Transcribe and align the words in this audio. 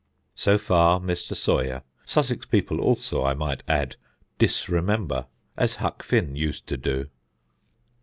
So 0.33 0.57
far 0.57 0.99
Mr. 0.99 1.35
Sawyer. 1.35 1.83
Sussex 2.07 2.47
people 2.47 2.79
also, 2.81 3.23
I 3.23 3.35
might 3.35 3.61
add, 3.67 3.97
"disremember," 4.39 5.27
as 5.55 5.75
Huck 5.75 6.01
Finn 6.01 6.35
used 6.35 6.65
to 6.69 6.77
do. 6.77 7.07